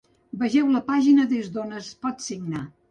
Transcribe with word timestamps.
Vegeu 0.43 0.71
la 0.77 0.81
pàgina 0.89 1.29
des 1.37 1.53
d’on 1.59 1.79
es 1.85 1.95
pot 2.07 2.29
signar. 2.31 2.69